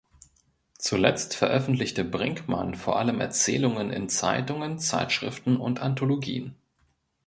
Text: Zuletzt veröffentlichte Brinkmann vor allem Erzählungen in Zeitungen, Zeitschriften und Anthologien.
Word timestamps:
Zuletzt 0.79 1.35
veröffentlichte 1.35 2.03
Brinkmann 2.03 2.73
vor 2.73 2.97
allem 2.97 3.21
Erzählungen 3.21 3.91
in 3.91 4.09
Zeitungen, 4.09 4.79
Zeitschriften 4.79 5.57
und 5.57 5.79
Anthologien. 5.79 6.55